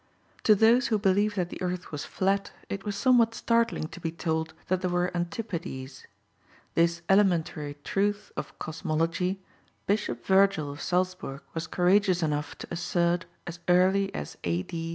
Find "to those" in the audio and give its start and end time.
0.45-0.87